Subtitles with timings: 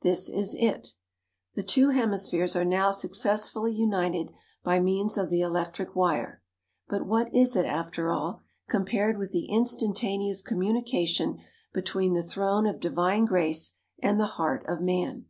[0.00, 0.94] This is it:
[1.54, 4.32] "The two hemispheres are now successfully united
[4.64, 6.40] by means of the electric wire,
[6.88, 11.40] but what is it, after all, compared with the instantaneous communication
[11.74, 15.26] between the Throne of Divine Grace and the heart of man?